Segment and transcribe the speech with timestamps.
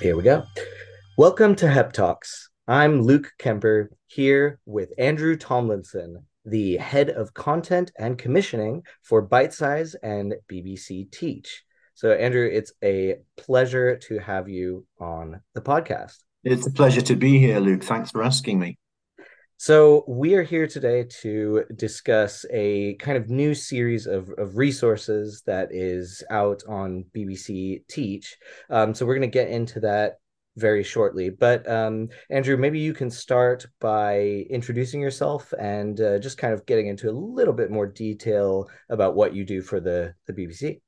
[0.00, 0.44] Here we go.
[1.18, 2.48] Welcome to HEP Talks.
[2.66, 9.94] I'm Luke Kemper here with Andrew Tomlinson, the head of content and commissioning for Bitesize
[10.02, 11.64] and BBC Teach.
[11.92, 16.16] So, Andrew, it's a pleasure to have you on the podcast.
[16.44, 17.84] It's a pleasure to be here, Luke.
[17.84, 18.78] Thanks for asking me.
[19.62, 25.42] So, we are here today to discuss a kind of new series of, of resources
[25.44, 28.38] that is out on BBC Teach.
[28.70, 30.14] Um, so, we're going to get into that
[30.56, 31.28] very shortly.
[31.28, 36.64] But, um, Andrew, maybe you can start by introducing yourself and uh, just kind of
[36.64, 40.80] getting into a little bit more detail about what you do for the, the BBC.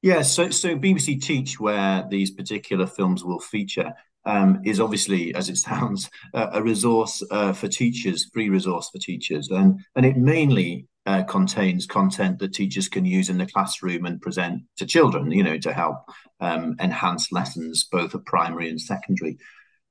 [0.00, 3.92] Yeah, so, so BBC Teach, where these particular films will feature,
[4.24, 8.98] um, is obviously, as it sounds, uh, a resource uh, for teachers, free resource for
[8.98, 14.04] teachers, and and it mainly uh, contains content that teachers can use in the classroom
[14.04, 15.96] and present to children, you know, to help
[16.40, 19.38] um, enhance lessons both at primary and secondary.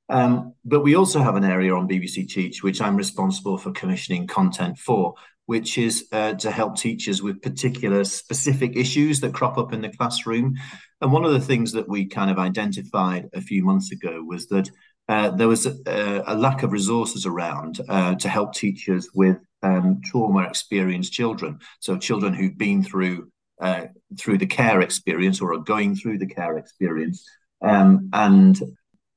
[0.08, 4.26] Um, but we also have an area on BBC Teach which I'm responsible for commissioning
[4.26, 5.14] content for,
[5.50, 9.88] which is uh, to help teachers with particular specific issues that crop up in the
[9.88, 10.54] classroom.
[11.00, 14.46] And one of the things that we kind of identified a few months ago was
[14.46, 14.70] that
[15.08, 20.00] uh, there was a, a, lack of resources around uh, to help teachers with um,
[20.04, 21.58] trauma experienced children.
[21.80, 23.86] So children who've been through uh,
[24.20, 27.28] through the care experience or are going through the care experience,
[27.60, 28.56] um, and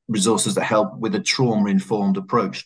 [0.08, 2.66] resources that help with a trauma informed approach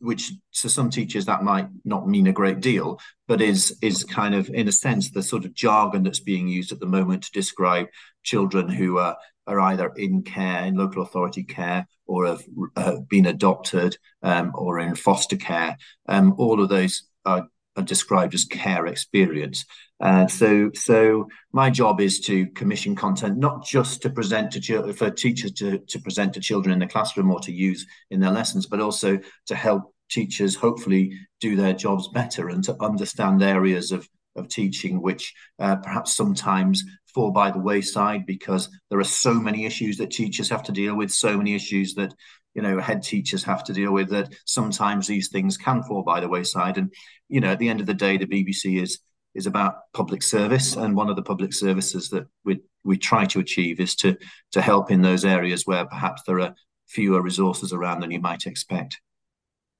[0.00, 4.34] which to some teachers that might not mean a great deal, but is is kind
[4.34, 7.32] of in a sense the sort of jargon that's being used at the moment to
[7.32, 7.86] describe
[8.22, 9.16] children who are
[9.46, 12.42] are either in care in local authority care or have
[12.76, 15.76] uh, been adopted um, or in foster care.
[16.08, 19.64] Um, all of those are, are described as care experience.
[20.00, 24.94] Uh, so, so my job is to commission content, not just to present to children,
[24.94, 28.30] for teachers to, to present to children in the classroom or to use in their
[28.30, 33.92] lessons, but also to help teachers hopefully do their jobs better and to understand areas
[33.92, 36.82] of, of teaching which uh, perhaps sometimes
[37.14, 40.94] fall by the wayside because there are so many issues that teachers have to deal
[40.94, 42.14] with, so many issues that
[42.54, 46.20] you know head teachers have to deal with that sometimes these things can fall by
[46.20, 46.92] the wayside and
[47.28, 49.00] you know at the end of the day the bbc is
[49.34, 53.40] is about public service, and one of the public services that we we try to
[53.40, 54.16] achieve is to
[54.52, 56.54] to help in those areas where perhaps there are
[56.88, 59.00] fewer resources around than you might expect.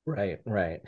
[0.06, 0.80] Right, right.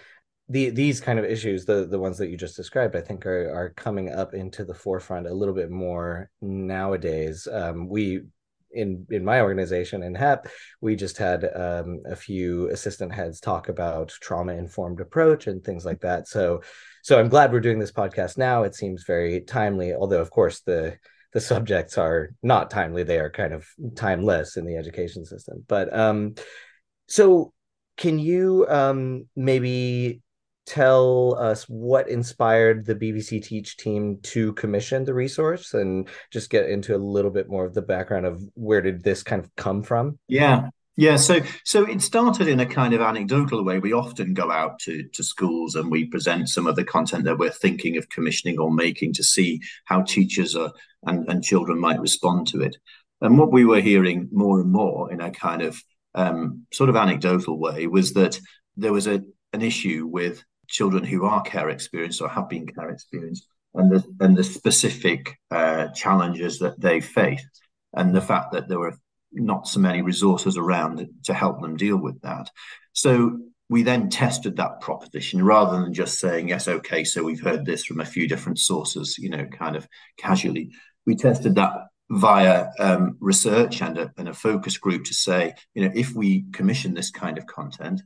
[0.49, 3.53] The these kind of issues, the the ones that you just described, I think are
[3.53, 7.49] are coming up into the forefront a little bit more nowadays.
[7.51, 8.23] Um, we
[8.73, 10.49] in in my organization in HEP,
[10.81, 15.85] we just had um, a few assistant heads talk about trauma informed approach and things
[15.85, 16.29] like that.
[16.29, 16.63] So
[17.03, 18.63] so I'm glad we're doing this podcast now.
[18.63, 20.97] It seems very timely, although of course the
[21.33, 25.65] the subjects are not timely; they are kind of timeless in the education system.
[25.67, 26.35] But um,
[27.09, 27.53] so
[27.97, 30.23] can you um, maybe
[30.67, 36.69] tell us what inspired the BBC Teach team to commission the resource and just get
[36.69, 39.83] into a little bit more of the background of where did this kind of come
[39.83, 40.19] from?
[40.29, 40.69] Yeah.
[40.95, 43.79] Yeah, so so it started in a kind of anecdotal way.
[43.79, 47.39] We often go out to, to schools and we present some of the content that
[47.39, 50.71] we're thinking of commissioning or making to see how teachers are
[51.07, 52.77] and, and children might respond to it.
[53.23, 55.83] And what we were hearing more and more in a kind of
[56.15, 58.39] um, sort of anecdotal way was that
[58.77, 59.23] there was a
[59.55, 64.05] an issue with children who are care experienced or have been care experienced and the
[64.21, 67.45] and the specific uh, challenges that they face
[67.95, 68.97] and the fact that there were
[69.33, 72.51] not so many resources around to help them deal with that.
[72.93, 73.39] So
[73.69, 77.85] we then tested that proposition rather than just saying, yes, okay, so we've heard this
[77.85, 80.71] from a few different sources, you know, kind of casually.
[81.07, 81.73] We tested that
[82.11, 86.45] via um, research and a, and a focus group to say, you know, if we
[86.53, 88.03] commission this kind of content,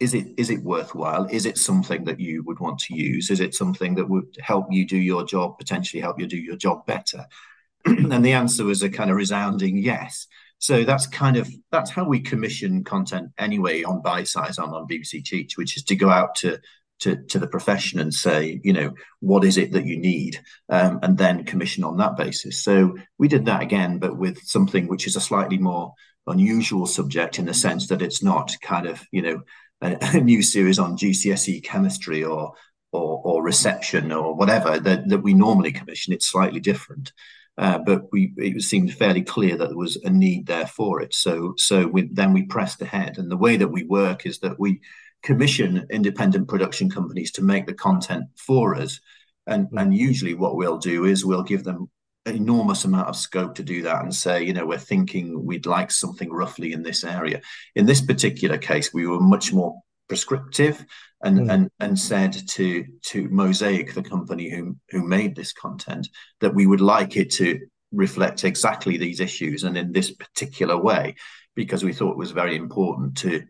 [0.00, 1.26] is it is it worthwhile?
[1.26, 3.30] Is it something that you would want to use?
[3.30, 6.56] Is it something that would help you do your job, potentially help you do your
[6.56, 7.26] job better?
[7.84, 10.26] and the answer was a kind of resounding yes.
[10.58, 15.24] So that's kind of that's how we commission content anyway on Bitesize on, on BBC
[15.24, 16.58] Teach, which is to go out to
[17.00, 20.98] to, to the profession and say, you know, what is it that you need, um,
[21.02, 22.62] and then commission on that basis.
[22.64, 25.94] So we did that again, but with something which is a slightly more
[26.26, 29.42] unusual subject in the sense that it's not kind of you know
[29.80, 32.52] a, a new series on GCSE chemistry or
[32.90, 36.14] or, or reception or whatever that, that we normally commission.
[36.14, 37.12] It's slightly different.
[37.58, 41.12] Uh, but we it seemed fairly clear that there was a need there for it.
[41.12, 44.60] So so we, then we pressed ahead, and the way that we work is that
[44.60, 44.80] we
[45.24, 49.00] commission independent production companies to make the content for us,
[49.48, 51.90] and and usually what we'll do is we'll give them
[52.34, 55.90] enormous amount of scope to do that and say, you know, we're thinking we'd like
[55.90, 57.40] something roughly in this area.
[57.74, 60.84] In this particular case, we were much more prescriptive
[61.22, 61.52] and mm.
[61.52, 66.08] and and said to to Mosaic, the company who who made this content,
[66.40, 67.58] that we would like it to
[67.92, 71.14] reflect exactly these issues and in this particular way,
[71.54, 73.42] because we thought it was very important to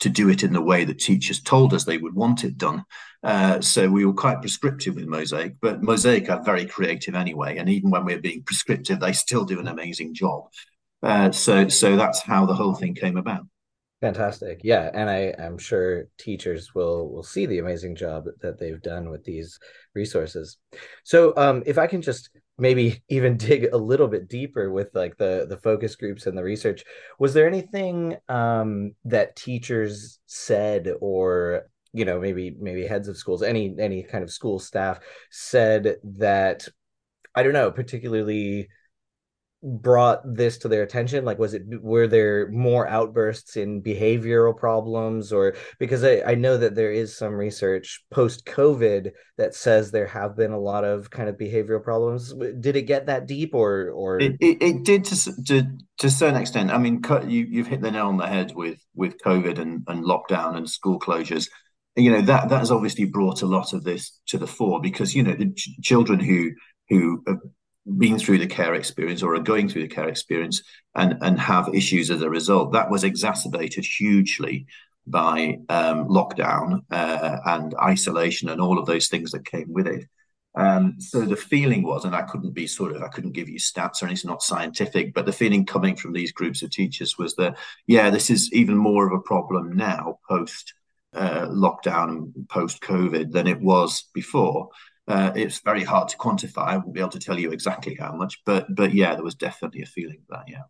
[0.00, 2.84] to do it in the way that teachers told us they would want it done.
[3.22, 7.58] Uh, so we were quite prescriptive with Mosaic, but Mosaic are very creative anyway.
[7.58, 10.44] And even when we're being prescriptive, they still do an amazing job.
[11.02, 13.46] Uh, so so that's how the whole thing came about.
[14.00, 14.60] Fantastic.
[14.64, 19.10] Yeah, and I I'm sure teachers will will see the amazing job that they've done
[19.10, 19.58] with these
[19.94, 20.56] resources.
[21.04, 25.16] So um if I can just maybe even dig a little bit deeper with like
[25.16, 26.84] the the focus groups and the research,
[27.18, 33.42] was there anything um that teachers said or you know maybe maybe heads of schools
[33.42, 36.68] any any kind of school staff said that
[37.34, 38.68] I don't know particularly
[39.62, 41.24] brought this to their attention?
[41.24, 46.56] Like was it were there more outbursts in behavioral problems or because I, I know
[46.56, 51.10] that there is some research post covid that says there have been a lot of
[51.10, 52.32] kind of behavioral problems.
[52.60, 54.20] Did it get that deep or or?
[54.20, 55.62] It, it, it did to, to
[55.98, 56.70] to a certain extent.
[56.70, 60.04] I mean you you've hit the nail on the head with with covid and, and
[60.04, 61.48] lockdown and school closures.
[61.96, 65.14] You know that that has obviously brought a lot of this to the fore because
[65.14, 66.52] you know the ch- children who
[66.88, 67.38] who have
[67.98, 70.62] been through the care experience or are going through the care experience
[70.94, 72.72] and and have issues as a result.
[72.72, 74.66] That was exacerbated hugely
[75.06, 80.04] by um, lockdown uh, and isolation and all of those things that came with it.
[80.54, 83.58] Um, so the feeling was, and I couldn't be sort of, I couldn't give you
[83.58, 87.16] stats or anything, it's not scientific, but the feeling coming from these groups of teachers
[87.16, 87.56] was that,
[87.86, 90.74] yeah, this is even more of a problem now post
[91.14, 94.68] uh, lockdown and post COVID than it was before.
[95.10, 96.68] Uh, it's very hard to quantify.
[96.68, 99.34] I won't be able to tell you exactly how much, but but yeah, there was
[99.34, 100.44] definitely a feeling of that.
[100.46, 100.62] Yeah.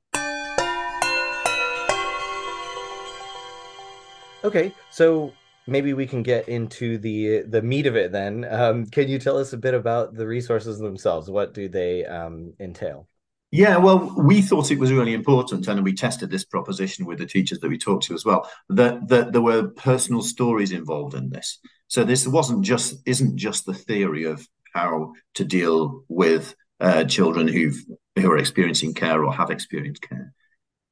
[4.42, 5.34] Okay, so
[5.66, 8.46] maybe we can get into the the meat of it then.
[8.48, 11.28] Um, can you tell us a bit about the resources themselves?
[11.28, 13.08] What do they um, entail?
[13.52, 17.26] Yeah, well, we thought it was really important, and we tested this proposition with the
[17.26, 18.48] teachers that we talked to as well.
[18.68, 21.58] That that there were personal stories involved in this.
[21.88, 27.48] So this wasn't just isn't just the theory of how to deal with uh, children
[27.48, 27.76] who've
[28.16, 30.32] who are experiencing care or have experienced care.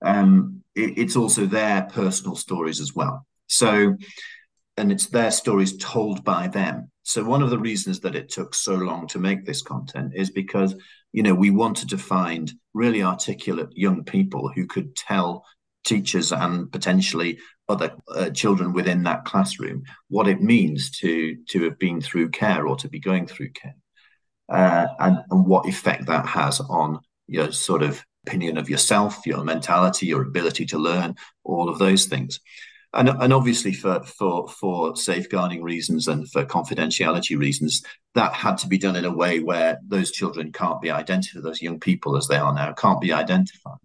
[0.03, 3.25] Um, it, it's also their personal stories as well.
[3.47, 3.97] So,
[4.77, 6.91] and it's their stories told by them.
[7.05, 10.31] So one of the reasons that it took so long to make this content is
[10.31, 10.75] because
[11.13, 15.45] you know we wanted to find really articulate young people who could tell
[15.85, 17.39] teachers and potentially
[17.69, 22.67] other uh, children within that classroom what it means to to have been through care
[22.67, 23.77] or to be going through care.
[24.49, 29.45] Uh, and, and what effect that has on your sort of opinion of yourself your
[29.45, 31.15] mentality your ability to learn
[31.45, 32.41] all of those things
[32.95, 37.83] and, and obviously for for for safeguarding reasons and for confidentiality reasons
[38.15, 41.63] that had to be done in a way where those children can't be identified those
[41.63, 43.77] young people as they are now can't be identified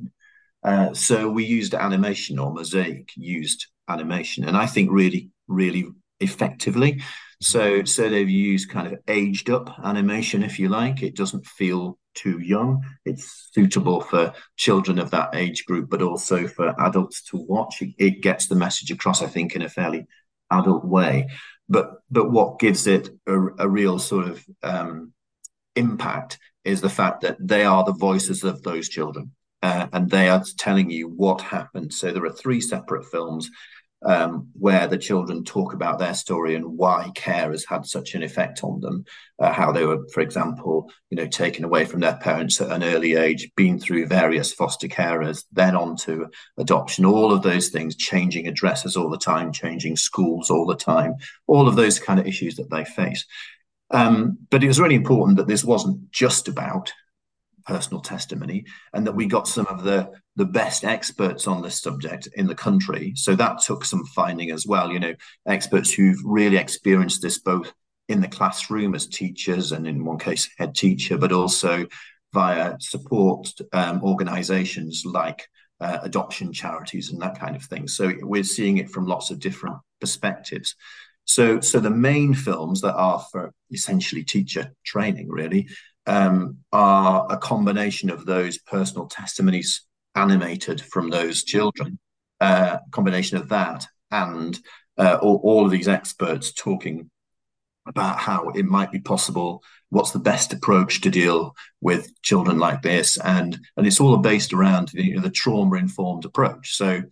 [0.63, 5.85] uh, so we used animation or mosaic used animation, and I think really, really
[6.19, 7.01] effectively.
[7.43, 11.03] So, so they've used kind of aged up animation, if you like.
[11.03, 12.85] It doesn't feel too young.
[13.03, 17.81] It's suitable for children of that age group, but also for adults to watch.
[17.81, 20.07] It, it gets the message across, I think, in a fairly
[20.51, 21.27] adult way.
[21.67, 25.11] But but what gives it a, a real sort of um,
[25.75, 29.31] impact is the fact that they are the voices of those children.
[29.61, 31.93] Uh, and they are telling you what happened.
[31.93, 33.49] So there are three separate films
[34.05, 38.23] um, where the children talk about their story and why care has had such an
[38.23, 39.05] effect on them.
[39.39, 42.83] Uh, how they were, for example, you know, taken away from their parents at an
[42.83, 47.05] early age, been through various foster carers, then on to adoption.
[47.05, 51.15] All of those things, changing addresses all the time, changing schools all the time,
[51.47, 53.25] all of those kind of issues that they face.
[53.91, 56.91] Um, but it was really important that this wasn't just about
[57.65, 62.27] personal testimony and that we got some of the the best experts on this subject
[62.35, 63.13] in the country.
[63.15, 65.13] So that took some finding as well you know
[65.47, 67.73] experts who've really experienced this both
[68.09, 71.85] in the classroom as teachers and in one case head teacher but also
[72.33, 75.47] via support um, organizations like
[75.79, 77.87] uh, adoption charities and that kind of thing.
[77.87, 80.75] So we're seeing it from lots of different perspectives.
[81.25, 85.69] So so the main films that are for essentially teacher training really
[86.05, 91.99] um, are a combination of those personal testimonies animated from those children,
[92.39, 94.59] uh, combination of that and
[94.97, 97.09] uh, all, all, of these experts talking
[97.87, 102.81] about how it might be possible what's the best approach to deal with children like
[102.81, 106.75] this and and it's all based around the, the trauma informed approach.
[106.75, 107.03] So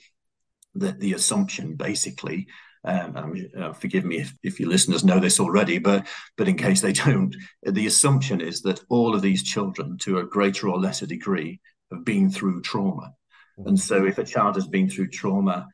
[0.75, 2.47] the the assumption basically
[2.83, 6.81] um, uh, forgive me if, if your listeners know this already, but but in case
[6.81, 11.05] they don't, the assumption is that all of these children, to a greater or lesser
[11.05, 11.59] degree,
[11.91, 13.13] have been through trauma.
[13.59, 13.69] Mm-hmm.
[13.69, 15.67] And so, if a child has been through trauma,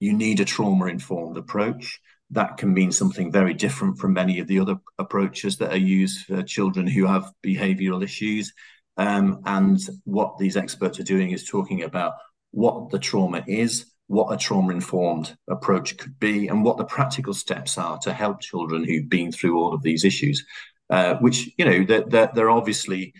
[0.00, 2.00] you need a trauma informed approach.
[2.30, 6.26] That can mean something very different from many of the other approaches that are used
[6.26, 8.52] for children who have behavioral issues.
[8.96, 12.14] Um, and what these experts are doing is talking about
[12.50, 17.34] what the trauma is, what a trauma informed approach could be, and what the practical
[17.34, 20.44] steps are to help children who've been through all of these issues.
[20.90, 23.14] Uh, which, you know, they're, they're, they're obviously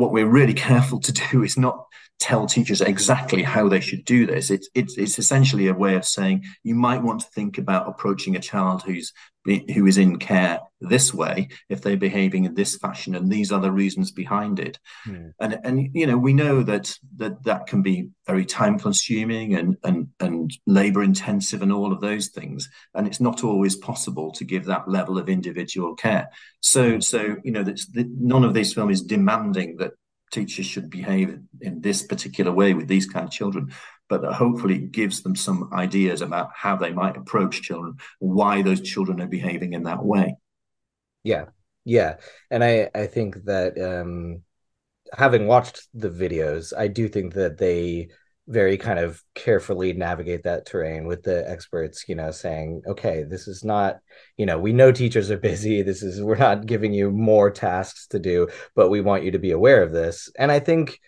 [0.00, 1.86] what we're really careful to do is not
[2.18, 4.50] tell teachers exactly how they should do this.
[4.50, 8.36] It's it's it's essentially a way of saying you might want to think about approaching
[8.36, 9.12] a child who's
[9.44, 13.60] who is in care this way if they're behaving in this fashion, and these are
[13.60, 14.78] the reasons behind it.
[15.06, 15.32] Mm.
[15.40, 19.76] And and you know we know that that that can be very time consuming and
[19.84, 24.44] and and labor intensive and all of those things, and it's not always possible to
[24.44, 26.28] give that level of individual care.
[26.60, 29.92] So so you know that's the, none of this film is demanding that
[30.30, 33.72] teachers should behave in this particular way with these kind of children.
[34.08, 38.80] But hopefully it gives them some ideas about how they might approach children why those
[38.80, 40.36] children are behaving in that way.
[41.22, 41.46] Yeah.
[41.84, 42.16] Yeah.
[42.50, 44.42] And i i think that um
[45.12, 48.08] having watched the videos i do think that they
[48.50, 53.46] very kind of carefully navigate that terrain with the experts you know saying okay this
[53.46, 54.00] is not
[54.36, 55.82] you know we know teachers are busy.
[55.90, 59.38] This is we're not giving you more tasks to do but we want you to
[59.38, 60.28] be aware of this.
[60.36, 61.00] And i think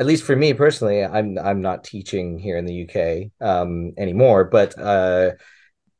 [0.00, 4.44] at least for me personally i'm i'm not teaching here in the uk um, anymore
[4.44, 5.30] but uh,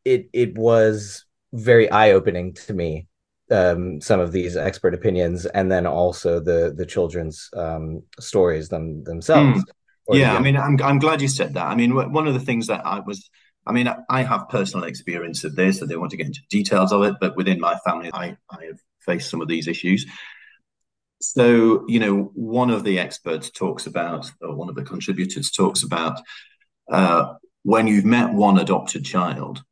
[0.04, 3.06] it it was very eye-opening to me
[3.50, 9.04] um, some of these expert opinions and then also the the children's um, stories them
[9.04, 9.60] themselves.
[9.60, 9.74] Mm
[10.12, 11.66] yeah, I mean, I'm I'm glad you said that.
[11.66, 13.28] I mean, one of the things that I was,
[13.66, 15.82] I mean, I have personal experience of this.
[15.82, 18.64] I don't want to get into details of it, but within my family, I I
[18.66, 20.06] have faced some of these issues.
[21.22, 25.82] So, you know, one of the experts talks about, or one of the contributors talks
[25.82, 26.18] about,
[26.90, 29.62] uh, when you've met one adopted child,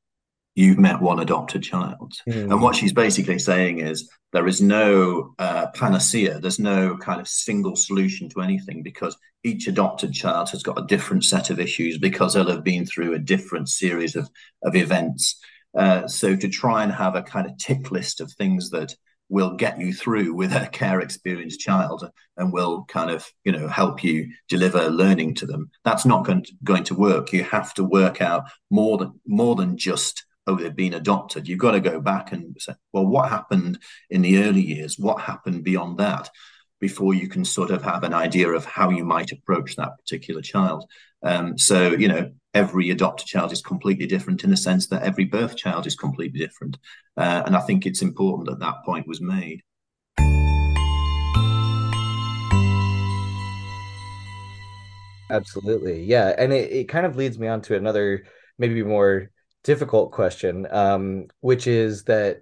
[0.58, 2.14] you've met one adopted child.
[2.28, 2.50] Mm.
[2.50, 7.28] And what she's basically saying is there is no uh, panacea, there's no kind of
[7.28, 11.96] single solution to anything because each adopted child has got a different set of issues
[11.96, 14.28] because they'll have been through a different series of,
[14.64, 15.40] of events.
[15.78, 18.96] Uh, so to try and have a kind of tick list of things that
[19.28, 23.68] will get you through with a care experienced child and will kind of you know
[23.68, 27.74] help you deliver learning to them that's not going to, going to work you have
[27.74, 31.46] to work out more than more than just oh, they've been adopted.
[31.46, 33.78] You've got to go back and say, well, what happened
[34.08, 34.98] in the early years?
[34.98, 36.30] What happened beyond that?
[36.80, 40.40] Before you can sort of have an idea of how you might approach that particular
[40.40, 40.84] child.
[41.22, 45.24] Um, so, you know, every adopted child is completely different in the sense that every
[45.26, 46.78] birth child is completely different.
[47.16, 49.62] Uh, and I think it's important that that point was made.
[55.30, 56.04] Absolutely.
[56.04, 56.34] Yeah.
[56.38, 58.24] And it, it kind of leads me on to another,
[58.56, 59.30] maybe more
[59.64, 62.38] difficult question, um, which is that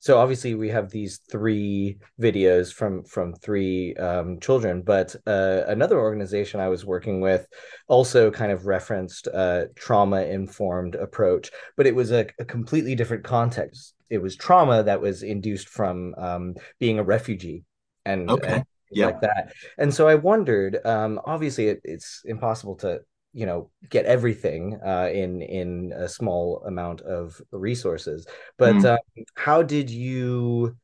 [0.00, 6.00] so obviously we have these three videos from from three um, children but uh, another
[6.00, 7.46] organization i was working with
[7.86, 13.22] also kind of referenced a trauma informed approach but it was a, a, completely different
[13.22, 17.62] context it was trauma that was induced from um, being a refugee
[18.04, 18.54] and, okay.
[18.54, 19.06] and yeah.
[19.06, 23.00] like that and so i wondered um, obviously it, it's impossible to
[23.32, 28.26] you know get everything uh, in in a small amount of resources
[28.58, 28.84] but mm.
[28.84, 28.98] uh,
[29.34, 30.76] how did you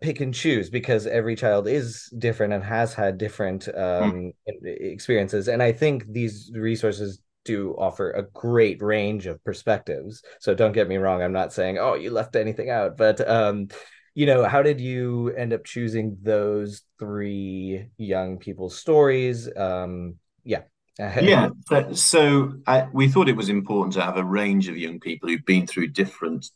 [0.00, 3.80] pick and choose because every child is different and has had different hmm.
[3.80, 4.32] um, mm.
[4.62, 10.72] experiences and i think these resources do offer a great range of perspectives so don't
[10.72, 13.68] get me wrong i'm not saying oh you left anything out but um,
[14.14, 20.62] you know how did you end up choosing those three young people's stories um, yeah
[20.98, 21.48] yeah,
[21.92, 25.44] so I, we thought it was important to have a range of young people who've
[25.44, 26.46] been through different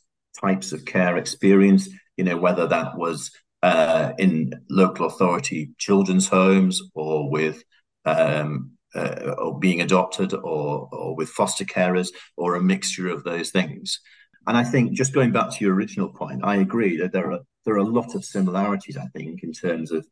[0.41, 1.89] types of care experience.
[2.17, 7.65] You know, whether that was uh, in local authority children's homes or with
[8.05, 13.51] um, uh, or being adopted or or with foster carers or a mixture of those
[13.51, 14.01] things.
[14.47, 17.41] And I think just going back to your original point, I agree that there are
[17.65, 18.97] there are a lot of similarities.
[18.97, 20.07] I think in terms of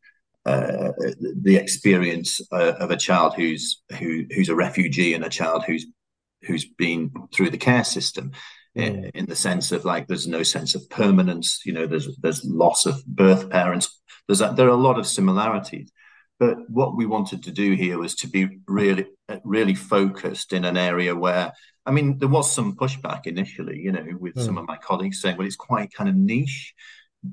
[0.46, 0.92] uh,
[1.42, 5.86] the experience uh, of a child who's who, who's a refugee and a child who's
[6.42, 8.30] who's been through the care system.
[8.76, 9.10] mm.
[9.14, 11.62] in the sense of like there's no sense of permanence.
[11.64, 14.00] You know, there's there's loss of birth parents.
[14.26, 15.90] There's a, there are a lot of similarities.
[16.38, 19.06] But what we wanted to do here was to be really
[19.44, 21.52] really focused in an area where
[21.86, 24.44] I mean there was some pushback initially, you know, with mm.
[24.44, 26.74] some of my colleagues saying, well, it's quite kind of niche.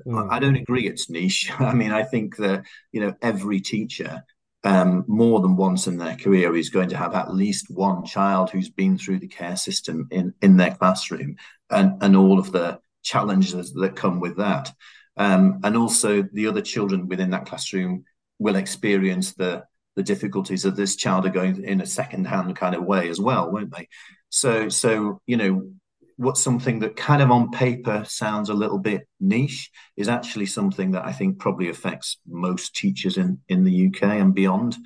[0.06, 0.30] Mm.
[0.30, 1.50] I don't agree it's niche.
[1.58, 4.22] I mean, I think that you know every teacher
[4.64, 8.50] um, more than once in their career is going to have at least one child
[8.50, 11.36] who's been through the care system in, in their classroom
[11.70, 14.72] and, and all of the challenges that come with that.
[15.18, 18.04] Um, and also the other children within that classroom
[18.38, 19.64] will experience the
[19.96, 23.20] the difficulties of this child are going in a second hand kind of way as
[23.20, 23.88] well, won't they?
[24.28, 25.70] So so you know
[26.16, 30.92] what's something that kind of on paper sounds a little bit niche is actually something
[30.92, 34.76] that I think probably affects most teachers in, in the UK and beyond.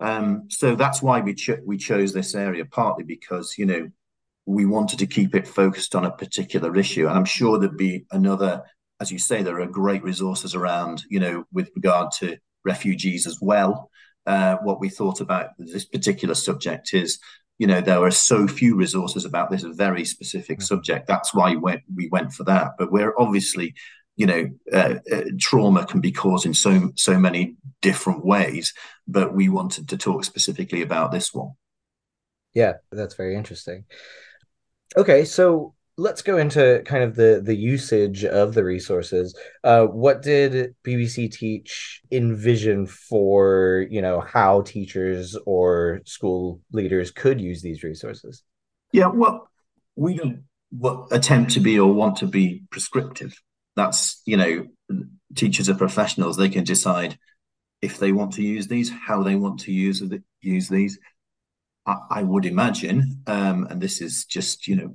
[0.00, 3.88] Um, so that's why we we chose this area partly because you know
[4.46, 8.06] we wanted to keep it focused on a particular issue, and I'm sure there'd be
[8.12, 8.62] another,
[9.00, 13.38] as you say, there are great resources around, you know, with regard to refugees as
[13.42, 13.90] well.
[14.24, 17.18] Uh, what we thought about this particular subject is
[17.58, 20.62] you know there are so few resources about this very specific mm.
[20.62, 22.72] subject that's why we went, we went for that.
[22.78, 23.74] But we're obviously
[24.16, 28.72] you know uh, uh, trauma can be caused in so so many different ways
[29.06, 31.52] but we wanted to talk specifically about this one.
[32.54, 33.84] Yeah that's very interesting.
[34.96, 39.36] Okay so let's go into kind of the the usage of the resources.
[39.64, 47.40] Uh, what did bbc teach envision for you know how teachers or school leaders could
[47.40, 48.42] use these resources?
[48.92, 49.48] Yeah well
[49.94, 50.42] we don't
[51.10, 53.40] attempt to be or want to be prescriptive.
[53.74, 54.66] That's you know
[55.34, 56.36] teachers are professionals.
[56.36, 57.18] They can decide
[57.82, 60.02] if they want to use these how they want to use
[60.40, 60.98] use these.
[61.86, 64.94] I, I would imagine um, and this is just you know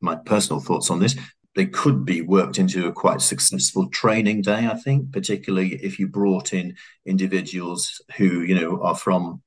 [0.00, 1.16] my personal thoughts on this.
[1.56, 6.06] They could be worked into a quite successful training day, I think, particularly if you
[6.06, 9.42] brought in individuals who, you know, are from,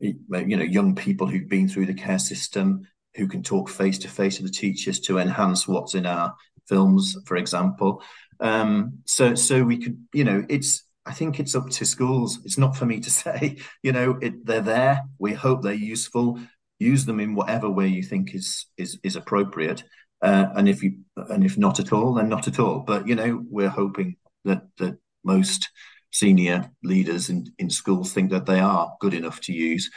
[0.00, 4.08] you know, young people who've been through the care system, who can talk face to
[4.08, 6.34] face with the teachers to enhance what's in our
[6.68, 8.02] films, for example.
[8.40, 12.40] Um, so, so we could, you know, it's I think it's up to schools.
[12.44, 13.58] It's not for me to say.
[13.82, 15.02] You know, it, they're there.
[15.18, 16.40] We hope they're useful
[16.78, 19.84] use them in whatever way you think is is is appropriate.
[20.22, 20.98] Uh, and if you
[21.30, 22.80] and if not at all, then not at all.
[22.80, 25.70] But you know, we're hoping that that most
[26.12, 29.90] senior leaders in, in schools think that they are good enough to use,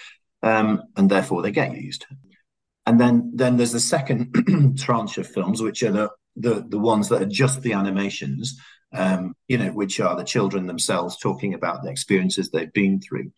[0.43, 2.05] um, and therefore they get used.
[2.85, 7.09] And then then there's the second tranche of films, which are the the, the ones
[7.09, 8.57] that are just the animations,
[8.93, 13.31] um, you know, which are the children themselves talking about the experiences they've been through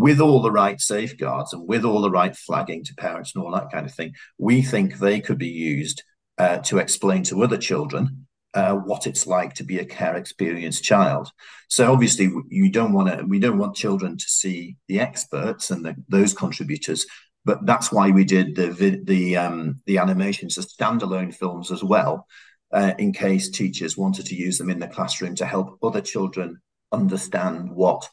[0.00, 3.52] with all the right safeguards and with all the right flagging to parents and all
[3.52, 6.02] that kind of thing, we think they could be used
[6.38, 10.82] uh, to explain to other children uh, what it's like to be a care experienced
[10.82, 11.30] child.
[11.68, 13.24] So obviously, you don't want to.
[13.24, 17.06] We don't want children to see the experts and the, those contributors.
[17.44, 22.26] But that's why we did the the um, the animations as standalone films as well,
[22.72, 26.60] uh, in case teachers wanted to use them in the classroom to help other children
[26.92, 28.08] understand what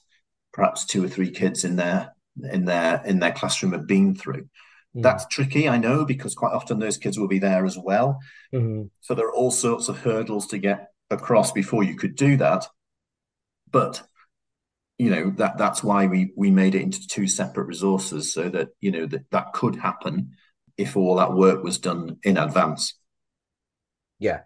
[0.58, 2.14] perhaps two or three kids in their
[2.52, 4.50] in their in their classroom have been through.
[4.96, 5.04] Mm.
[5.04, 8.20] That's tricky, I know, because quite often those kids will be there as well.
[8.54, 8.88] Mm-hmm.
[9.02, 12.66] So there are all sorts of hurdles to get across before you could do that.
[13.72, 14.02] But
[14.98, 18.70] you know that that's why we we made it into two separate resources so that
[18.82, 20.32] you know that that could happen
[20.76, 22.96] if all that work was done in advance.
[24.18, 24.42] Yeah,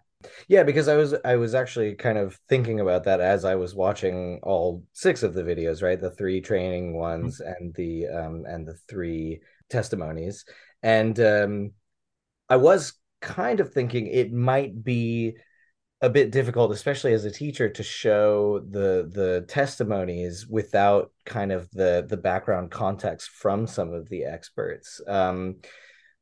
[0.48, 3.74] yeah, because I was I was actually kind of thinking about that as I was
[3.74, 6.00] watching all six of the videos, right?
[6.00, 7.52] The three training ones mm-hmm.
[7.52, 10.44] and the um and the three testimonies.
[10.82, 11.72] And um
[12.48, 15.36] I was kind of thinking it might be
[16.02, 21.70] a bit difficult especially as a teacher to show the the testimonies without kind of
[21.70, 25.54] the the background context from some of the experts um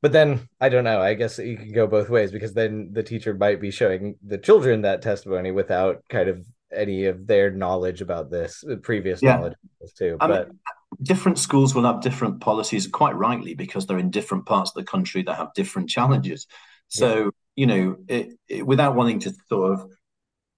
[0.03, 1.01] but then I don't know.
[1.01, 4.39] I guess you can go both ways because then the teacher might be showing the
[4.39, 9.37] children that testimony without kind of any of their knowledge about this uh, previous yeah.
[9.37, 9.55] knowledge
[9.97, 10.17] too.
[10.21, 10.59] I but mean,
[11.03, 14.91] different schools will have different policies, quite rightly, because they're in different parts of the
[14.91, 16.47] country that have different challenges.
[16.89, 17.31] So yeah.
[17.57, 19.91] you know, it, it, without wanting to sort of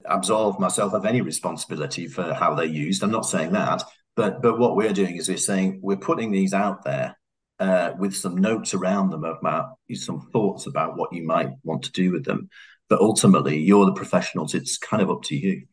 [0.05, 3.83] absolve myself of any responsibility for how they're used, I'm not saying that.
[4.15, 7.17] But but what we're doing is we're saying we're putting these out there
[7.63, 11.93] uh, with some notes around them about some thoughts about what you might want to
[11.93, 12.49] do with them.
[12.89, 14.53] But ultimately, you're the professionals.
[14.55, 15.67] It's kind of up to you.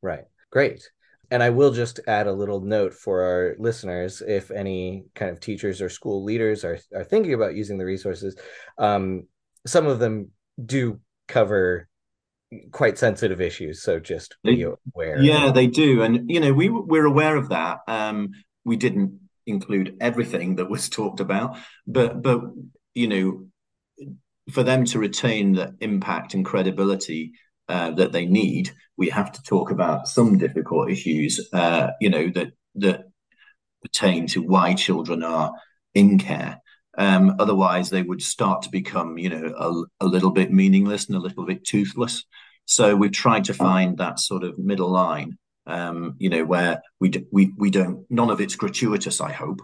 [0.00, 0.24] Right.
[0.52, 0.88] Great.
[1.32, 5.40] And I will just add a little note for our listeners if any kind of
[5.40, 8.36] teachers or school leaders are, are thinking about using the resources.
[8.78, 9.26] Um,
[9.66, 10.30] some of them
[10.64, 11.88] do cover
[12.70, 13.82] quite sensitive issues.
[13.82, 15.20] So just be aware.
[15.20, 17.80] Yeah, they do, and you know we we're aware of that.
[17.88, 18.30] Um,
[18.64, 22.40] we didn't include everything that was talked about, but but
[22.94, 23.46] you know,
[24.50, 27.32] for them to retain the impact and credibility
[27.68, 31.48] uh, that they need, we have to talk about some difficult issues.
[31.52, 33.04] Uh, you know that that
[33.82, 35.52] pertain to why children are
[35.94, 36.60] in care.
[36.98, 41.16] Um, otherwise, they would start to become, you know, a, a, little bit meaningless and
[41.16, 42.24] a little bit toothless.
[42.64, 47.08] So we've tried to find that sort of middle line, um, you know, where we
[47.08, 49.20] d- we we don't none of it's gratuitous.
[49.20, 49.60] I hope,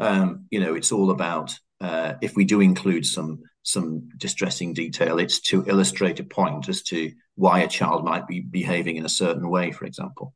[0.00, 5.18] um, you know, it's all about uh, if we do include some some distressing detail,
[5.18, 9.08] it's to illustrate a point as to why a child might be behaving in a
[9.08, 10.34] certain way, for example.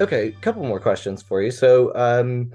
[0.00, 1.50] Okay, a couple more questions for you.
[1.50, 2.52] So, um,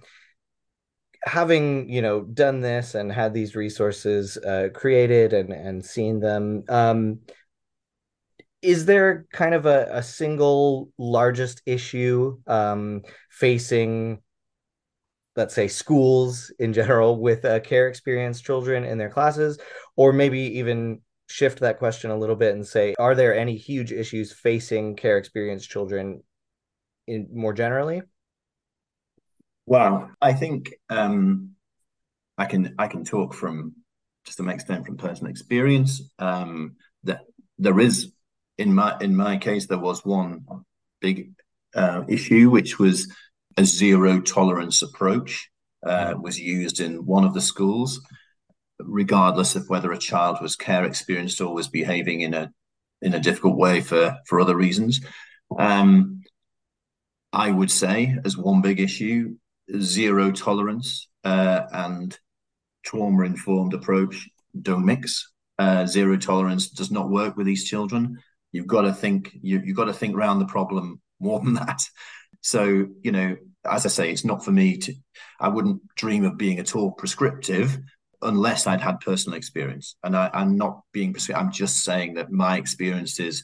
[1.25, 6.63] having you know done this and had these resources uh, created and and seen them,
[6.69, 7.19] um,
[8.62, 14.21] is there kind of a, a single largest issue um, facing,
[15.36, 19.59] let's say, schools in general with uh, care experienced children in their classes,
[19.97, 23.91] or maybe even shift that question a little bit and say, are there any huge
[23.91, 26.23] issues facing care experienced children
[27.07, 28.01] in more generally?
[29.65, 31.52] Well, I think um,
[32.38, 33.76] I can I can talk from
[34.26, 36.02] to some extent from personal experience.
[36.19, 37.21] Um, that
[37.58, 38.13] there is
[38.58, 40.45] in my in my case there was one
[41.02, 41.34] big
[41.76, 43.12] uh, issue which was
[43.58, 45.49] a zero tolerance approach
[45.86, 48.02] uh, was used in one of the schools,
[48.80, 52.52] regardless of whether a child was care experienced or was behaving in a
[53.02, 55.02] in a difficult way for for other reasons.
[55.58, 56.21] Um,
[57.32, 59.36] I would say, as one big issue,
[59.80, 62.17] zero tolerance uh, and
[62.84, 65.32] trauma informed approach don't mix.
[65.60, 68.17] Uh, zero tolerance does not work with these children.
[68.52, 69.32] You've got to think.
[69.41, 71.82] You, you've got to think around the problem more than that.
[72.41, 73.36] So you know,
[73.69, 74.93] as I say, it's not for me to.
[75.39, 77.78] I wouldn't dream of being at all prescriptive
[78.21, 79.95] unless I'd had personal experience.
[80.04, 81.43] And I, am not being prescriptive.
[81.43, 83.43] I'm just saying that my experience is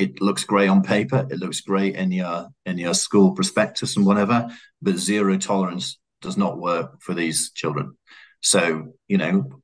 [0.00, 4.06] it looks great on paper, it looks great in your in your school prospectus and
[4.06, 4.48] whatever,
[4.80, 7.96] but zero tolerance does not work for these children.
[8.40, 9.60] So you know,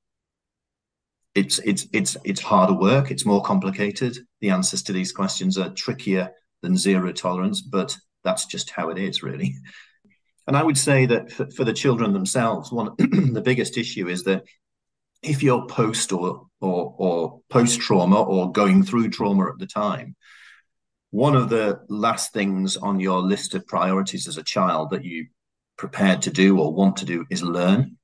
[1.35, 3.11] it's it's it's it's harder work.
[3.11, 4.19] It's more complicated.
[4.41, 6.31] The answers to these questions are trickier
[6.63, 9.55] than zero tolerance, but that's just how it is, really.
[10.47, 14.23] And I would say that for, for the children themselves, one the biggest issue is
[14.25, 14.45] that
[15.23, 20.17] if you're post or or, or post trauma or going through trauma at the time,
[21.11, 25.27] one of the last things on your list of priorities as a child that you
[25.77, 27.99] prepared to do or want to do is learn.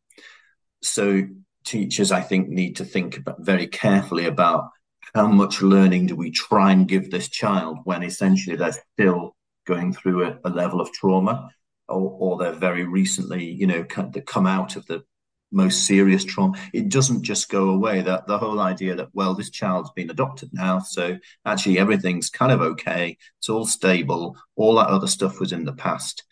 [0.82, 1.22] So
[1.64, 4.70] teachers, I think, need to think about, very carefully about
[5.14, 9.92] how much learning do we try and give this child when essentially they're still going
[9.92, 11.50] through a, a level of trauma
[11.88, 15.02] or, or, they're very recently, you know, come out of the
[15.52, 16.58] most serious trauma.
[16.72, 18.00] It doesn't just go away.
[18.02, 22.52] That the whole idea that well, this child's been adopted now, so actually everything's kind
[22.52, 23.16] of okay.
[23.38, 24.36] It's all stable.
[24.56, 26.24] All that other stuff was in the past.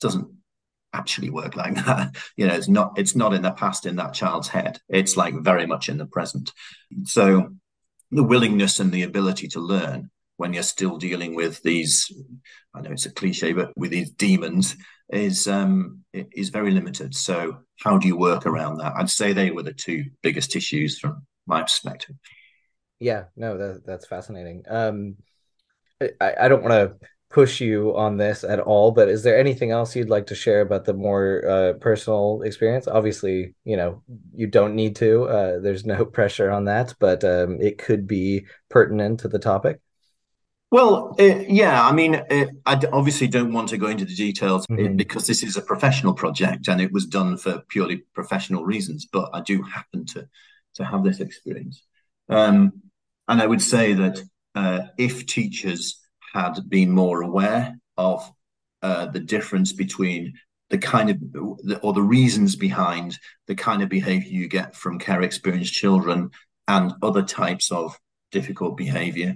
[0.00, 0.28] Doesn't
[0.92, 2.16] actually work like that.
[2.36, 2.98] You know, it's not.
[2.98, 4.78] It's not in the past in that child's head.
[4.88, 6.52] It's like very much in the present.
[7.04, 7.54] So
[8.10, 12.10] the willingness and the ability to learn when you're still dealing with these
[12.74, 14.76] i know it's a cliche but with these demons
[15.10, 17.14] is um is very limited.
[17.14, 18.94] So how do you work around that?
[18.96, 22.16] I'd say they were the two biggest issues from my perspective.
[23.00, 24.64] Yeah no that, that's fascinating.
[24.68, 25.16] Um
[26.20, 29.70] i, I don't want to push you on this at all but is there anything
[29.70, 32.86] else you'd like to share about the more uh, personal experience?
[32.86, 34.02] Obviously you know
[34.34, 38.46] you don't need to uh, there's no pressure on that but um, it could be
[38.68, 39.80] pertinent to the topic
[40.70, 44.14] well, uh, yeah, I mean, uh, I d- obviously don't want to go into the
[44.14, 44.96] details uh, mm-hmm.
[44.96, 49.06] because this is a professional project and it was done for purely professional reasons.
[49.10, 50.28] But I do happen to
[50.74, 51.82] to have this experience,
[52.28, 52.72] um,
[53.26, 54.22] and I would say that
[54.54, 55.98] uh, if teachers
[56.34, 58.30] had been more aware of
[58.82, 60.34] uh, the difference between
[60.70, 61.16] the kind of
[61.82, 66.30] or the reasons behind the kind of behavior you get from care experienced children
[66.68, 67.98] and other types of
[68.30, 69.34] difficult behavior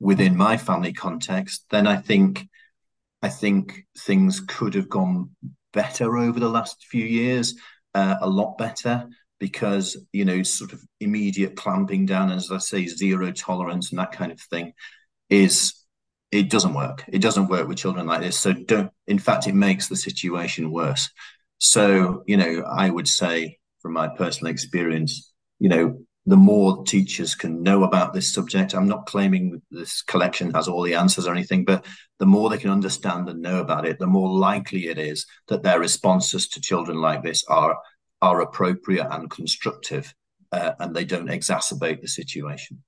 [0.00, 2.46] within my family context, then I think
[3.22, 5.30] I think things could have gone
[5.72, 7.54] better over the last few years,
[7.94, 12.86] uh, a lot better because you know sort of immediate clamping down, as I say,
[12.86, 14.72] zero tolerance and that kind of thing
[15.30, 15.74] is
[16.32, 17.04] it doesn't work.
[17.08, 18.38] It doesn't work with children like this.
[18.38, 18.90] So don't.
[19.06, 21.08] In fact, it makes the situation worse.
[21.58, 27.36] So, you know, I would say from my personal experience, you know, the more teachers
[27.36, 31.32] can know about this subject, I'm not claiming this collection has all the answers or
[31.32, 31.84] anything, but
[32.18, 35.62] the more they can understand and know about it, the more likely it is that
[35.62, 37.78] their responses to children like this are
[38.22, 40.12] are appropriate and constructive,
[40.50, 42.82] uh, and they don't exacerbate the situation.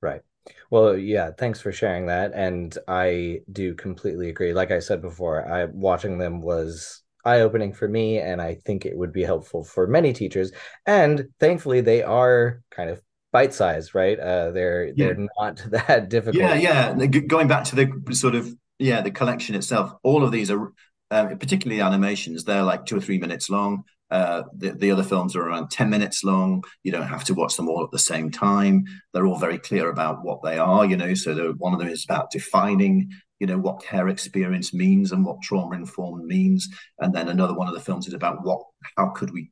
[0.00, 0.22] Right.
[0.70, 2.32] Well, yeah, thanks for sharing that.
[2.34, 4.52] And I do completely agree.
[4.52, 8.96] Like I said before, I watching them was eye-opening for me and I think it
[8.96, 10.52] would be helpful for many teachers.
[10.86, 13.00] And thankfully they are kind of
[13.32, 14.18] bite-sized, right?
[14.18, 15.06] Uh they're yeah.
[15.06, 16.36] they're not that difficult.
[16.36, 17.06] Yeah, yeah.
[17.06, 20.72] Going back to the sort of yeah, the collection itself, all of these are
[21.10, 23.84] um, particularly animations, they're like two or three minutes long.
[24.10, 26.62] Uh, the, the other films are around 10 minutes long.
[26.82, 28.84] You don't have to watch them all at the same time.
[29.12, 31.14] They're all very clear about what they are, you know.
[31.14, 35.42] So one of them is about defining, you know, what care experience means and what
[35.42, 36.68] trauma informed means.
[36.98, 38.60] And then another one of the films is about what,
[38.96, 39.50] how could we,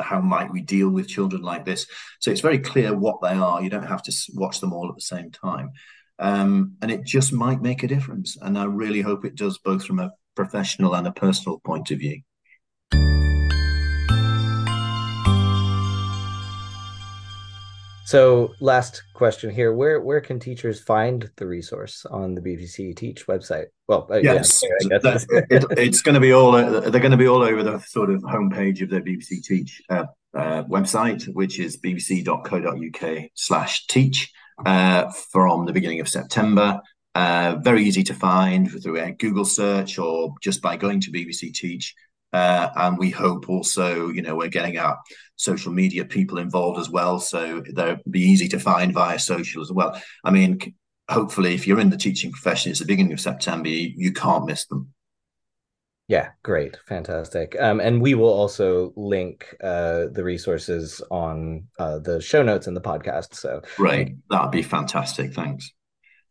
[0.00, 1.86] how might we deal with children like this?
[2.20, 3.62] So it's very clear what they are.
[3.62, 5.70] You don't have to watch them all at the same time.
[6.18, 8.36] Um, and it just might make a difference.
[8.40, 11.98] And I really hope it does, both from a professional and a personal point of
[11.98, 12.22] view.
[18.14, 23.26] So, last question here: where where can teachers find the resource on the BBC Teach
[23.26, 23.64] website?
[23.88, 24.98] Well, uh, yes, yeah,
[25.50, 26.54] it, it's going to be all.
[26.54, 29.82] Uh, they're going to be all over the sort of homepage of the BBC Teach
[29.90, 34.32] uh, uh, website, which is bbc.co.uk/teach
[34.64, 36.80] uh, from the beginning of September.
[37.16, 41.52] Uh, very easy to find through a Google search or just by going to BBC
[41.52, 41.96] Teach.
[42.34, 44.98] Uh, and we hope also, you know, we're getting our
[45.36, 47.20] social media people involved as well.
[47.20, 50.00] So they'll be easy to find via social as well.
[50.24, 50.74] I mean,
[51.08, 54.46] hopefully, if you're in the teaching profession, it's the beginning of September, you, you can't
[54.46, 54.92] miss them.
[56.08, 57.56] Yeah, great, fantastic.
[57.58, 62.74] Um, and we will also link uh, the resources on uh, the show notes in
[62.74, 63.36] the podcast.
[63.36, 65.34] So, right, that'd be fantastic.
[65.34, 65.70] Thanks.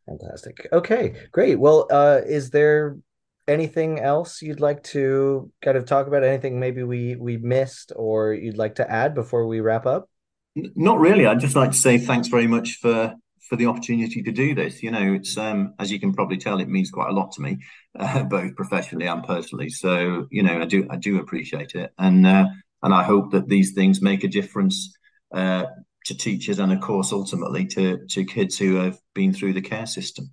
[0.06, 0.68] Fantastic.
[0.74, 1.58] Okay, great.
[1.58, 2.98] Well, uh, is there
[3.48, 6.24] anything else you'd like to kind of talk about?
[6.24, 10.10] Anything maybe we we missed or you'd like to add before we wrap up?
[10.56, 11.26] Not really.
[11.26, 13.16] I'd just like to say thanks very much for
[13.50, 14.82] for the opportunity to do this.
[14.82, 17.42] You know, it's um, as you can probably tell, it means quite a lot to
[17.42, 17.58] me,
[18.00, 19.70] uh, both professionally and personally.
[19.70, 22.46] So you know, I do I do appreciate it, and uh,
[22.82, 24.96] and I hope that these things make a difference
[25.34, 25.66] uh,
[26.06, 29.88] to teachers and, of course, ultimately to to kids who have been through the care
[29.88, 30.32] system.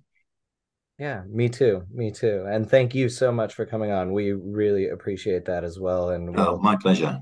[1.01, 1.87] Yeah, me too.
[1.91, 2.45] Me too.
[2.47, 4.13] And thank you so much for coming on.
[4.13, 6.11] We really appreciate that as well.
[6.11, 6.49] And oh, we'll...
[6.49, 7.19] oh, my pleasure.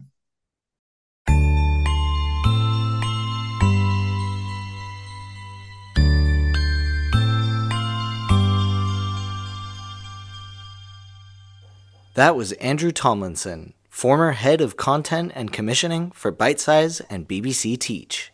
[12.15, 18.34] That was Andrew Tomlinson, former head of content and commissioning for Bitesize and BBC Teach.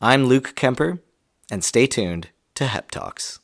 [0.01, 0.99] I'm Luke Kemper
[1.51, 3.39] and stay tuned to HEP Talks.